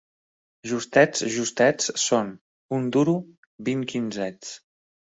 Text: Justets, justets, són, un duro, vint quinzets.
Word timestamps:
Justets, 0.71 1.21
justets, 1.35 1.91
són, 2.05 2.33
un 2.81 2.91
duro, 2.99 3.17
vint 3.71 3.89
quinzets. 3.97 4.61